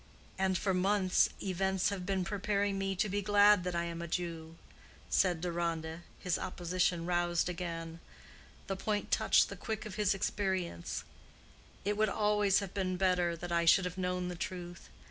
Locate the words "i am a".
3.75-4.07